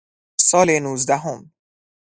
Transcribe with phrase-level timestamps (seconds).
[0.41, 1.51] سال نوزدهم